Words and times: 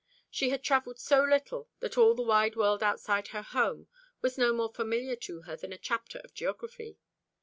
She 0.31 0.49
had 0.49 0.63
travelled 0.63 0.97
so 0.97 1.21
little, 1.23 1.69
that 1.79 1.95
all 1.95 2.15
the 2.15 2.23
wide 2.23 2.55
world 2.55 2.81
outside 2.81 3.27
her 3.27 3.37
own 3.45 3.45
home 3.51 3.87
was 4.19 4.35
no 4.35 4.51
more 4.51 4.73
familiar 4.73 5.15
to 5.17 5.43
her 5.43 5.55
than 5.55 5.71
a 5.71 5.77
chapter 5.77 6.17
of 6.23 6.33
geography. 6.33 6.97